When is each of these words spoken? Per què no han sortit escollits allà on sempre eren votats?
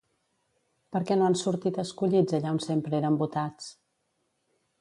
Per 0.95 1.01
què 1.09 1.17
no 1.19 1.27
han 1.27 1.37
sortit 1.43 1.77
escollits 1.85 2.39
allà 2.39 2.57
on 2.57 2.63
sempre 2.67 2.99
eren 3.03 3.21
votats? 3.23 3.73